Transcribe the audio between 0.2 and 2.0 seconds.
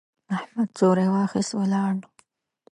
احمد څوری واخيست، ولاړ.